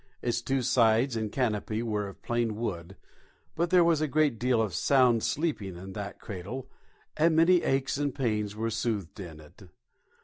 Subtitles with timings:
[0.23, 2.95] Its two sides and canopy were of plain wood,
[3.55, 6.67] but there was a great deal of sound sleeping in that cradle,
[7.15, 9.67] and many aches and pains were soothed in it.